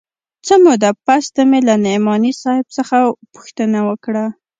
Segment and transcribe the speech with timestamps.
[0.45, 2.97] څه موده پس ته مې له نعماني صاحب څخه
[3.33, 4.25] پوښتنه وکړه.